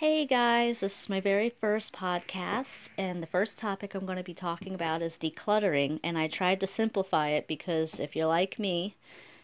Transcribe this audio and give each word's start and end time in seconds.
Hey 0.00 0.24
guys, 0.24 0.80
this 0.80 1.02
is 1.02 1.08
my 1.10 1.20
very 1.20 1.50
first 1.50 1.92
podcast, 1.92 2.88
and 2.96 3.22
the 3.22 3.26
first 3.26 3.58
topic 3.58 3.94
I'm 3.94 4.06
going 4.06 4.16
to 4.16 4.24
be 4.24 4.32
talking 4.32 4.72
about 4.72 5.02
is 5.02 5.18
decluttering. 5.18 6.00
And 6.02 6.16
I 6.16 6.26
tried 6.26 6.60
to 6.60 6.66
simplify 6.66 7.28
it 7.28 7.46
because 7.46 8.00
if 8.00 8.16
you're 8.16 8.24
like 8.24 8.58
me, 8.58 8.96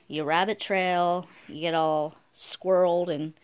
you 0.09 0.25
rabbit 0.25 0.59
trail, 0.59 1.27
you 1.47 1.61
get 1.61 1.75
all 1.75 2.15
squirreled, 2.35 3.15
and 3.15 3.35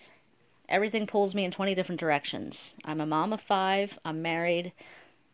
everything 0.71 1.07
pulls 1.07 1.35
me 1.35 1.45
in 1.45 1.51
20 1.51 1.75
different 1.75 2.01
directions. 2.01 2.77
I'm 2.83 2.99
a 2.99 3.05
mom 3.05 3.35
of 3.35 3.43
five, 3.43 3.99
I'm 4.07 4.23
married, 4.23 4.73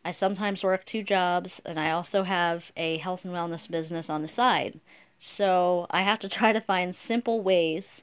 I 0.04 0.10
sometimes 0.10 0.64
work 0.64 0.84
two 0.84 1.04
jobs, 1.04 1.62
and 1.64 1.78
I 1.78 1.92
also 1.92 2.24
have 2.24 2.72
a 2.76 2.96
health 2.96 3.24
and 3.24 3.32
wellness 3.32 3.70
business 3.70 4.10
on 4.10 4.22
the 4.22 4.26
side. 4.26 4.80
So 5.20 5.86
I 5.90 6.02
have 6.02 6.18
to 6.18 6.28
try 6.28 6.52
to 6.52 6.60
find 6.60 6.92
simple 6.92 7.40
ways 7.40 8.02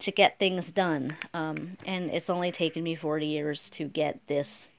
to 0.00 0.10
get 0.10 0.38
things 0.38 0.70
done. 0.70 1.16
Um, 1.32 1.76
and 1.86 2.10
it's 2.10 2.30
only 2.30 2.52
taken 2.52 2.82
me 2.82 2.94
40 2.94 3.26
years 3.26 3.70
to 3.70 3.86
get 3.86 4.26
this 4.26 4.70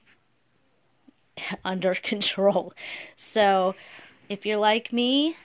under 1.64 1.94
control. 2.02 2.72
So 3.16 3.74
if 4.28 4.44
you're 4.46 4.58
like 4.58 4.92
me 4.92 5.36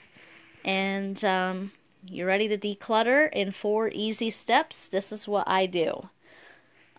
and 0.64 1.22
um, 1.24 1.72
you're 2.06 2.26
ready 2.26 2.48
to 2.48 2.58
declutter 2.58 3.32
in 3.32 3.52
four 3.52 3.88
easy 3.88 4.30
steps, 4.30 4.88
this 4.88 5.12
is 5.12 5.28
what 5.28 5.48
I 5.48 5.66
do. 5.66 6.08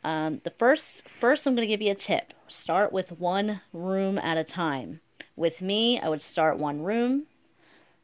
Um, 0.03 0.41
the 0.43 0.51
first, 0.51 1.07
first, 1.07 1.47
I'm 1.47 1.55
going 1.55 1.67
to 1.67 1.71
give 1.71 1.81
you 1.81 1.91
a 1.91 1.95
tip. 1.95 2.33
Start 2.47 2.93
with 2.93 3.11
one 3.11 3.61
room 3.73 4.19
at 4.19 4.37
a 4.37 4.43
time. 4.43 4.99
With 5.35 5.61
me, 5.61 5.99
I 5.99 6.09
would 6.09 6.21
start 6.21 6.59
one 6.59 6.83
room, 6.83 7.23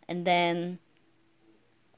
and 0.08 0.26
then 0.26 0.80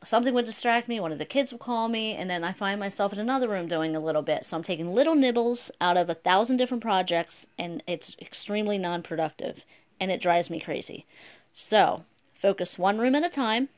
something 0.06 0.34
would 0.34 0.46
distract 0.46 0.88
me, 0.88 1.00
one 1.00 1.12
of 1.12 1.18
the 1.18 1.26
kids 1.26 1.52
would 1.52 1.62
call 1.62 1.90
me, 1.90 2.14
and 2.14 2.30
then 2.30 2.44
I 2.44 2.52
find 2.52 2.80
myself 2.80 3.14
in 3.14 3.20
another 3.20 3.48
room 3.48 3.68
doing 3.68 3.96
a 3.96 4.00
little 4.00 4.22
bit. 4.22 4.46
So 4.46 4.58
I'm 4.58 4.64
taking 4.64 4.94
little 4.94 5.16
nibbles 5.16 5.72
out 5.82 5.98
of 5.98 6.10
a 6.10 6.16
thousand 6.16 6.58
different 6.58 6.84
projects, 6.84 7.48
and 7.58 7.84
it's 7.88 8.16
extremely 8.22 8.78
non 8.78 9.04
productive, 9.04 9.66
and 10.00 10.12
it 10.12 10.22
drives 10.22 10.50
me 10.50 10.60
crazy. 10.60 11.06
So 11.54 12.06
focus 12.34 12.78
one 12.78 12.98
room 12.98 13.16
at 13.16 13.24
a 13.24 13.30
time. 13.30 13.70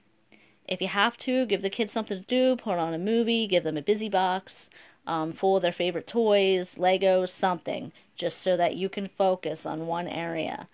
If 0.67 0.82
you 0.82 0.88
have 0.88 1.17
to, 1.20 1.45
give 1.45 1.62
the 1.62 1.70
kids 1.70 1.94
something 1.94 2.20
to 2.20 2.26
do, 2.26 2.56
put 2.56 2.80
on 2.80 2.94
a 2.94 3.00
movie, 3.00 3.45
give 3.45 3.64
them 3.64 3.78
a 3.78 3.82
busy 3.82 4.10
box 4.10 4.70
um, 5.08 5.32
full 5.32 5.56
of 5.56 5.62
their 5.62 5.72
favorite 5.72 6.08
toys, 6.08 6.76
Legos, 6.76 7.30
something, 7.30 7.92
just 8.16 8.39
so 8.42 8.58
that 8.58 8.76
you 8.76 8.89
can 8.89 9.08
focus 9.08 9.66
on 9.66 9.88
one 9.88 10.08
area. 10.08 10.67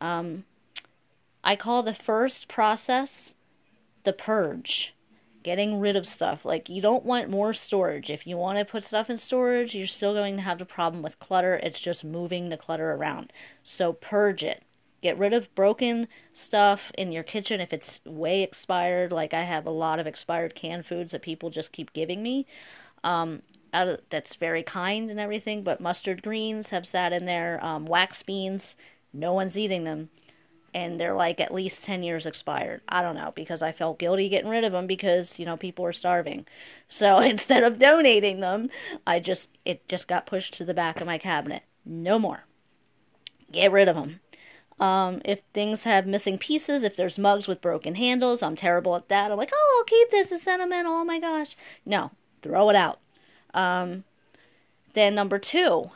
Um, 0.00 0.44
I 1.42 1.56
call 1.56 1.82
the 1.82 1.94
first 1.94 2.48
process 2.48 3.34
the 4.04 4.12
purge 4.12 4.94
getting 5.42 5.80
rid 5.80 5.96
of 5.96 6.06
stuff. 6.06 6.44
Like 6.44 6.68
you 6.68 6.82
don't 6.82 7.04
want 7.04 7.30
more 7.30 7.52
storage. 7.54 8.10
If 8.10 8.26
you 8.26 8.36
want 8.36 8.58
to 8.58 8.64
put 8.64 8.84
stuff 8.84 9.08
in 9.08 9.18
storage 9.18 9.74
you're 9.74 9.86
still 9.86 10.14
going 10.14 10.36
to 10.36 10.42
have 10.42 10.58
the 10.58 10.66
problem 10.66 11.02
with 11.02 11.18
clutter. 11.18 11.60
It's 11.62 11.80
just 11.80 12.04
moving 12.04 12.48
the 12.48 12.56
clutter 12.56 12.92
around. 12.92 13.32
So 13.62 13.92
purge 13.92 14.44
it. 14.44 14.62
Get 15.02 15.18
rid 15.18 15.32
of 15.32 15.54
broken 15.54 16.08
stuff 16.34 16.92
in 16.98 17.10
your 17.10 17.22
kitchen 17.22 17.60
if 17.60 17.72
it's 17.72 18.00
way 18.04 18.42
expired. 18.42 19.12
Like 19.12 19.32
i 19.32 19.42
have 19.42 19.66
a 19.66 19.70
lot 19.70 19.98
of 19.98 20.06
expired 20.06 20.54
canned 20.54 20.86
foods 20.86 21.12
that 21.12 21.22
people 21.22 21.50
just 21.50 21.72
keep 21.72 21.92
giving 21.92 22.22
me. 22.22 22.46
Um, 23.02 23.42
of, 23.72 24.00
that's 24.10 24.34
very 24.34 24.62
kind 24.62 25.10
and 25.10 25.20
everything 25.20 25.62
but 25.62 25.80
mustard 25.80 26.22
greens 26.22 26.70
have 26.70 26.86
sat 26.86 27.12
in 27.12 27.24
there. 27.24 27.64
Um, 27.64 27.86
wax 27.86 28.22
beans 28.22 28.76
no 29.12 29.32
one's 29.32 29.56
eating 29.58 29.84
them 29.84 30.10
and 30.72 31.00
they're 31.00 31.14
like 31.14 31.40
at 31.40 31.52
least 31.52 31.84
10 31.84 32.02
years 32.02 32.26
expired. 32.26 32.80
I 32.88 33.02
don't 33.02 33.16
know 33.16 33.32
because 33.34 33.62
I 33.62 33.72
felt 33.72 33.98
guilty 33.98 34.28
getting 34.28 34.50
rid 34.50 34.64
of 34.64 34.72
them 34.72 34.86
because, 34.86 35.38
you 35.38 35.46
know, 35.46 35.56
people 35.56 35.84
were 35.84 35.92
starving. 35.92 36.46
So 36.88 37.18
instead 37.20 37.62
of 37.64 37.78
donating 37.78 38.40
them, 38.40 38.70
I 39.06 39.20
just 39.20 39.50
it 39.64 39.86
just 39.88 40.08
got 40.08 40.26
pushed 40.26 40.54
to 40.54 40.64
the 40.64 40.74
back 40.74 41.00
of 41.00 41.06
my 41.06 41.18
cabinet. 41.18 41.62
No 41.84 42.18
more. 42.18 42.44
Get 43.50 43.72
rid 43.72 43.88
of 43.88 43.96
them. 43.96 44.20
Um, 44.78 45.20
if 45.26 45.42
things 45.52 45.84
have 45.84 46.06
missing 46.06 46.38
pieces, 46.38 46.82
if 46.82 46.96
there's 46.96 47.18
mugs 47.18 47.46
with 47.46 47.60
broken 47.60 47.96
handles, 47.96 48.42
I'm 48.42 48.56
terrible 48.56 48.96
at 48.96 49.08
that. 49.08 49.30
I'm 49.30 49.36
like, 49.36 49.52
oh, 49.52 49.76
I'll 49.78 49.84
keep 49.84 50.10
this. 50.10 50.32
It's 50.32 50.44
sentimental. 50.44 50.94
Oh 50.94 51.04
my 51.04 51.20
gosh. 51.20 51.54
No, 51.84 52.12
throw 52.40 52.70
it 52.70 52.76
out. 52.76 52.98
Um, 53.52 54.04
then 54.94 55.14
number 55.14 55.38
two, 55.38 55.90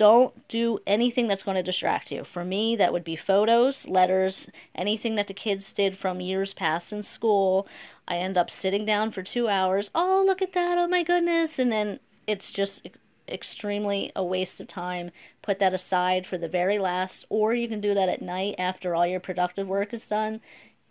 don't 0.00 0.48
do 0.48 0.78
anything 0.86 1.28
that's 1.28 1.42
going 1.42 1.58
to 1.58 1.62
distract 1.62 2.10
you. 2.10 2.24
For 2.24 2.42
me, 2.42 2.74
that 2.74 2.90
would 2.90 3.04
be 3.04 3.16
photos, 3.16 3.86
letters, 3.86 4.46
anything 4.74 5.14
that 5.16 5.26
the 5.26 5.34
kids 5.34 5.74
did 5.74 5.94
from 5.94 6.22
years 6.22 6.54
past 6.54 6.90
in 6.90 7.02
school. 7.02 7.68
I 8.08 8.16
end 8.16 8.38
up 8.38 8.48
sitting 8.48 8.86
down 8.86 9.10
for 9.10 9.22
two 9.22 9.46
hours. 9.46 9.90
Oh, 9.94 10.24
look 10.26 10.40
at 10.40 10.54
that. 10.54 10.78
Oh, 10.78 10.88
my 10.88 11.02
goodness. 11.02 11.58
And 11.58 11.70
then 11.70 12.00
it's 12.26 12.50
just 12.50 12.88
extremely 13.28 14.10
a 14.16 14.24
waste 14.24 14.58
of 14.58 14.68
time. 14.68 15.10
Put 15.42 15.58
that 15.58 15.74
aside 15.74 16.26
for 16.26 16.38
the 16.38 16.48
very 16.48 16.78
last, 16.78 17.26
or 17.28 17.52
you 17.52 17.68
can 17.68 17.82
do 17.82 17.92
that 17.92 18.08
at 18.08 18.22
night 18.22 18.54
after 18.56 18.94
all 18.94 19.06
your 19.06 19.20
productive 19.20 19.68
work 19.68 19.92
is 19.92 20.08
done. 20.08 20.40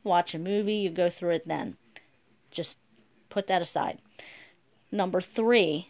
Watch 0.04 0.36
a 0.36 0.40
movie, 0.40 0.76
you 0.76 0.92
go 0.92 1.10
through 1.10 1.32
it 1.32 1.48
then. 1.48 1.78
Just 2.52 2.78
put 3.30 3.48
that 3.48 3.64
aside. 3.64 3.98
Number 4.92 5.20
three, 5.20 5.90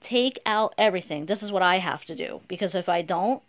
take 0.00 0.38
out 0.46 0.74
everything. 0.78 1.26
This 1.26 1.42
is 1.42 1.52
what 1.52 1.62
I 1.62 1.78
have 1.78 2.04
to 2.06 2.14
do 2.14 2.40
because 2.48 2.74
if 2.74 2.88
I 2.88 3.02
don't, 3.02 3.42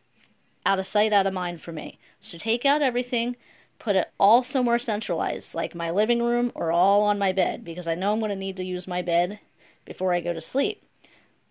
out 0.65 0.79
of 0.79 0.87
sight, 0.87 1.13
out 1.13 1.27
of 1.27 1.33
mind 1.33 1.61
for 1.61 1.71
me. 1.71 1.97
So 2.21 2.37
take 2.37 2.65
out 2.65 2.81
everything, 2.81 3.35
put 3.77 3.95
it 3.95 4.11
all 4.19 4.43
somewhere 4.43 4.79
centralized, 4.79 5.55
like 5.55 5.73
my 5.73 5.89
living 5.89 6.21
room 6.21 6.51
or 6.53 6.71
all 6.71 7.01
on 7.03 7.17
my 7.17 7.31
bed 7.31 7.63
because 7.63 7.88
I 7.88 7.95
know 7.95 8.13
I'm 8.13 8.19
going 8.19 8.29
to 8.29 8.35
need 8.35 8.57
to 8.57 8.63
use 8.63 8.88
my 8.88 9.01
bed 9.01 9.39
before 9.85 10.13
I 10.13 10.19
go 10.19 10.33
to 10.33 10.41
sleep. 10.41 10.83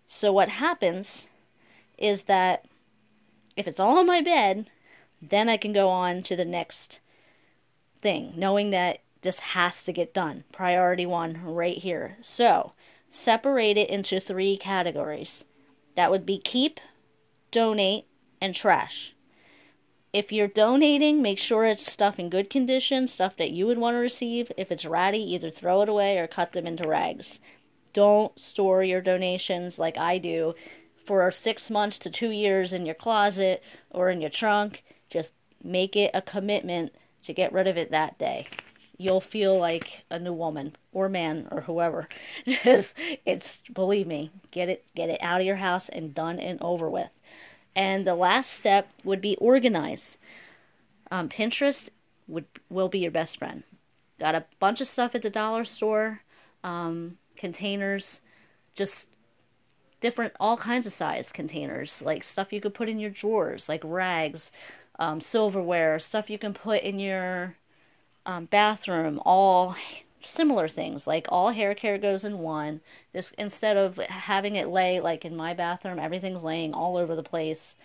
So 0.07 0.31
what 0.31 0.49
happens 0.49 1.27
is 1.97 2.23
that 2.23 2.65
if 3.55 3.67
it's 3.67 3.79
all 3.79 3.97
on 3.97 4.05
my 4.05 4.21
bed, 4.21 4.69
then 5.21 5.49
I 5.49 5.57
can 5.57 5.73
go 5.73 5.89
on 5.89 6.23
to 6.23 6.35
the 6.35 6.45
next 6.45 6.99
thing, 8.01 8.33
knowing 8.37 8.69
that 8.69 8.99
this 9.21 9.39
has 9.39 9.83
to 9.83 9.91
get 9.91 10.13
done. 10.13 10.45
Priority 10.51 11.05
one 11.05 11.43
right 11.43 11.77
here. 11.77 12.17
So, 12.21 12.71
separate 13.09 13.77
it 13.77 13.89
into 13.89 14.19
three 14.19 14.57
categories. 14.57 15.43
That 15.95 16.11
would 16.11 16.25
be 16.25 16.37
keep, 16.37 16.79
donate, 17.51 18.05
and 18.39 18.55
trash. 18.55 19.13
If 20.11 20.31
you're 20.31 20.47
donating, 20.47 21.21
make 21.21 21.37
sure 21.37 21.65
it's 21.65 21.91
stuff 21.91 22.17
in 22.17 22.29
good 22.29 22.49
condition, 22.49 23.05
stuff 23.07 23.37
that 23.37 23.51
you 23.51 23.67
would 23.67 23.77
want 23.77 23.95
to 23.95 23.99
receive. 23.99 24.51
If 24.57 24.71
it's 24.71 24.85
ratty, 24.85 25.19
either 25.33 25.51
throw 25.51 25.81
it 25.81 25.89
away 25.89 26.17
or 26.17 26.27
cut 26.27 26.53
them 26.53 26.65
into 26.65 26.87
rags. 26.87 27.39
Don't 27.93 28.39
store 28.39 28.83
your 28.83 29.01
donations 29.01 29.77
like 29.77 29.97
I 29.97 30.17
do 30.17 30.55
for 31.05 31.29
six 31.31 31.69
months 31.69 31.99
to 31.99 32.09
two 32.09 32.29
years 32.29 32.73
in 32.73 32.85
your 32.85 32.95
closet 32.95 33.61
or 33.91 34.09
in 34.09 34.21
your 34.21 34.29
trunk. 34.29 34.83
Just 35.09 35.33
make 35.63 35.95
it 35.95 36.11
a 36.13 36.21
commitment 36.21 36.93
to 37.23 37.33
get 37.33 37.53
rid 37.53 37.67
of 37.67 37.77
it 37.77 37.91
that 37.91 38.17
day 38.17 38.47
you'll 38.99 39.21
feel 39.21 39.57
like 39.57 40.03
a 40.11 40.19
new 40.19 40.33
woman 40.33 40.75
or 40.91 41.09
man 41.09 41.47
or 41.49 41.61
whoever. 41.61 42.07
Just 42.63 42.93
it's 43.25 43.59
believe 43.73 44.05
me, 44.05 44.29
get 44.51 44.69
it 44.69 44.85
get 44.95 45.09
it 45.09 45.19
out 45.23 45.41
of 45.41 45.47
your 45.47 45.55
house 45.55 45.89
and 45.89 46.13
done 46.13 46.37
and 46.39 46.61
over 46.61 46.87
with. 46.87 47.09
And 47.75 48.05
the 48.05 48.13
last 48.13 48.51
step 48.51 48.89
would 49.03 49.21
be 49.21 49.35
organize. 49.37 50.17
Um, 51.09 51.29
Pinterest 51.29 51.89
would 52.27 52.45
will 52.69 52.89
be 52.89 52.99
your 52.99 53.11
best 53.11 53.37
friend. 53.37 53.63
Got 54.19 54.35
a 54.35 54.45
bunch 54.59 54.81
of 54.81 54.87
stuff 54.87 55.15
at 55.15 55.21
the 55.21 55.29
dollar 55.29 55.63
store, 55.63 56.21
um, 56.63 57.17
containers, 57.37 58.19
just 58.75 59.07
different 60.01 60.33
all 60.41 60.57
kinds 60.57 60.85
of 60.85 60.93
size 60.93 61.31
containers, 61.31 62.01
like 62.01 62.23
stuff 62.23 62.51
you 62.51 62.59
could 62.59 62.73
put 62.73 62.89
in 62.89 62.99
your 62.99 63.09
drawers, 63.09 63.69
like 63.69 63.81
rags, 63.85 64.51
um, 64.99 65.21
silverware, 65.21 65.99
stuff 65.99 66.29
you 66.29 66.37
can 66.37 66.53
put 66.53 66.83
in 66.83 66.99
your 66.99 67.55
um, 68.25 68.45
bathroom, 68.45 69.21
all 69.25 69.75
similar 70.21 70.67
things 70.67 71.07
like 71.07 71.25
all 71.29 71.51
hair 71.51 71.73
care 71.73 71.97
goes 71.97 72.23
in 72.23 72.39
one. 72.39 72.81
This 73.13 73.31
instead 73.37 73.77
of 73.77 73.97
having 73.97 74.55
it 74.55 74.67
lay 74.69 74.99
like 74.99 75.25
in 75.25 75.35
my 75.35 75.53
bathroom 75.53 75.99
everything's 75.99 76.43
laying 76.43 76.73
all 76.73 76.97
over 76.97 77.15
the 77.15 77.23
place. 77.23 77.75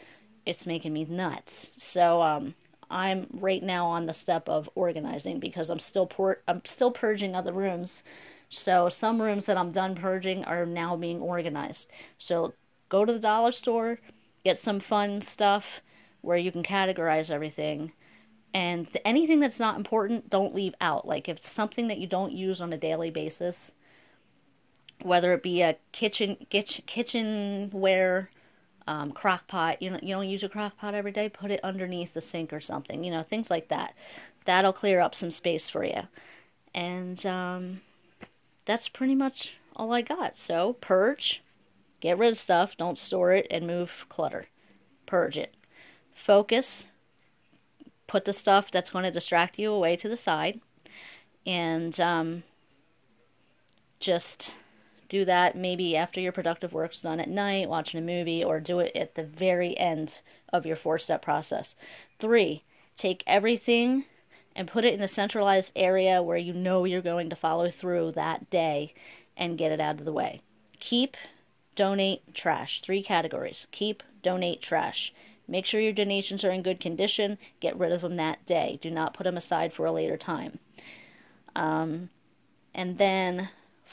It's 0.47 0.67
making 0.67 0.93
me 0.93 1.05
nuts. 1.05 1.71
So 1.77 2.23
um 2.23 2.55
i'm 2.91 3.27
right 3.33 3.63
now 3.63 3.87
on 3.87 4.07
the 4.07 4.15
step 4.15 4.49
of 4.49 4.69
organizing 4.75 5.41
because 5.41 5.71
i'm 5.71 5.79
still 5.79 6.07
por- 6.07 6.43
i'm 6.47 6.63
still 6.65 6.91
purging 6.91 7.35
other 7.35 7.53
rooms. 7.53 8.03
So 8.51 8.89
some 8.89 9.23
rooms 9.23 9.47
that 9.47 9.57
i'm 9.57 9.73
done 9.73 9.95
purging 9.95 10.45
are 10.45 10.67
now 10.67 10.97
being 10.97 11.21
organized. 11.21 11.89
So 12.19 12.55
go 12.89 13.05
to 13.05 13.13
the 13.13 13.19
dollar 13.19 13.53
store 13.53 13.99
get 14.45 14.59
some 14.59 14.81
fun 14.81 15.23
stuff 15.23 15.81
where 16.21 16.37
you 16.37 16.53
can 16.53 16.63
categorize 16.63 17.31
everything 17.31 17.93
and 18.55 18.89
anything 19.05 19.41
that's 19.41 19.61
not 19.61 19.77
important 19.77 20.31
don't 20.31 20.55
leave 20.55 20.75
out 20.81 21.07
like 21.07 21.29
if 21.29 21.41
something 21.41 21.89
that 21.89 21.99
you 21.99 22.07
don't 22.07 22.33
use 22.33 22.61
on 22.61 22.73
a 22.73 22.79
daily 22.79 23.11
basis 23.11 23.73
whether 25.03 25.33
it 25.33 25.43
be 25.43 25.61
a 25.61 25.77
kitchen 25.93 26.37
kitchenware 26.51 28.31
um, 28.87 29.13
crock 29.13 29.47
pot 29.49 29.83
you 29.83 29.91
know 29.91 29.99
you 30.03 30.15
don't 30.15 30.29
use 30.29 30.43
a 30.43 30.49
crock 30.49 30.77
pot 30.79 30.95
every 30.95 31.13
day 31.13 31.29
put 31.29 31.51
it 31.51 31.61
underneath 31.63 32.15
the 32.15 32.21
sink 32.21 32.53
or 32.53 32.61
something 32.61 33.03
you 33.03 33.11
know 33.11 33.23
things 33.23 33.51
like 33.51 33.69
that 33.69 33.95
that'll 34.45 34.73
clear 34.73 35.01
up 35.01 35.15
some 35.15 35.31
space 35.31 35.69
for 35.69 35.85
you 35.85 36.03
and 36.75 37.27
um, 37.27 37.81
that's 38.65 38.89
pretty 38.89 39.15
much 39.15 39.57
all 39.77 39.93
i 39.93 40.01
got 40.01 40.37
so 40.37 40.75
purge 40.75 41.43
Get 42.05 42.19
rid 42.19 42.33
of 42.33 42.37
stuff, 42.37 42.77
don't 42.77 42.99
store 42.99 43.33
it, 43.33 43.47
and 43.51 43.67
move 43.67 44.05
clutter. 44.11 44.49
Purge 45.07 45.39
it. 45.39 45.55
Focus. 46.15 46.89
Put 48.07 48.25
the 48.25 48.33
stuff 48.33 48.71
that's 48.71 48.91
going 48.91 49.05
to 49.05 49.11
distract 49.11 49.59
you 49.59 49.73
away 49.73 49.97
to 49.97 50.09
the 50.09 50.17
side. 50.17 50.61
And 51.47 51.99
um, 52.01 52.43
just 54.01 54.57
do 55.09 55.25
that 55.25 55.57
maybe 55.57 55.97
after 55.97 56.21
your 56.21 56.33
productive 56.33 56.73
work's 56.73 57.01
done 57.01 57.21
at 57.21 57.29
night, 57.29 57.69
watching 57.69 57.99
a 57.99 58.03
movie, 58.03 58.43
or 58.43 58.61
do 58.61 58.81
it 58.81 58.95
at 58.97 59.15
the 59.15 59.23
very 59.23 59.77
end 59.79 60.21
of 60.53 60.67
your 60.67 60.77
four 60.77 60.99
step 60.99 61.23
process. 61.23 61.75
Three, 62.19 62.65
take 62.97 63.23
everything 63.27 64.05
and 64.57 64.69
put 64.69 64.85
it 64.85 64.95
in 64.95 65.03
a 65.03 65.09
centralized 65.09 65.73
area 65.75 66.23
where 66.23 66.37
you 66.37 66.53
know 66.53 66.85
you're 66.85 67.03
going 67.03 67.29
to 67.31 67.37
follow 67.37 67.71
through 67.71 68.13
that 68.13 68.51
day 68.51 68.95
and 69.37 69.59
get 69.59 69.73
it 69.73 69.81
out 69.81 69.99
of 69.99 70.05
the 70.05 70.13
way. 70.13 70.41
Keep, 70.79 71.17
donate, 71.75 72.35
trash. 72.35 72.81
Three 72.81 73.03
categories. 73.03 73.67
Keep, 73.73 74.03
donate, 74.23 74.63
trash. 74.63 75.13
Make 75.47 75.67
sure 75.67 75.81
your 75.81 75.93
donations 75.93 76.45
are 76.45 76.51
in 76.51 76.63
good 76.63 76.81
condition. 76.81 77.39
Get 77.61 77.79
rid 77.79 77.93
of 77.93 78.01
them 78.01 78.17
that 78.17 78.45
day. 78.47 78.79
Do 78.81 78.91
not 78.91 79.15
put 79.15 79.25
them 79.25 79.37
aside 79.37 79.73
for 79.73 79.87
a 79.87 79.93
later 79.93 80.17
time. 80.17 80.59
Um, 81.55 82.11
and 82.75 82.99
then 82.99 83.51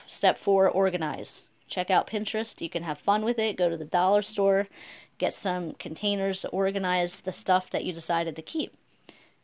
step 0.08 0.38
four, 0.38 0.68
organize. 0.68 1.44
Check 1.68 1.90
out 1.90 2.08
Pinterest. 2.08 2.62
You 2.62 2.70
can 2.70 2.84
have 2.84 2.98
fun 2.98 3.24
with 3.24 3.40
it. 3.40 3.58
Go 3.58 3.70
to 3.70 3.78
the 3.78 3.86
dollar 3.86 4.22
store, 4.22 4.68
get 5.18 5.34
some 5.34 5.74
containers, 5.74 6.46
organize 6.52 7.22
the 7.22 7.32
stuff 7.32 7.70
that 7.70 7.84
you 7.84 7.94
decided 7.94 8.36
to 8.36 8.42
keep 8.42 8.76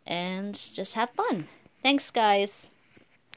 and 0.07 0.55
just 0.73 0.93
have 0.95 1.09
fun. 1.11 1.47
Thanks, 1.83 2.09
guys. 2.09 2.71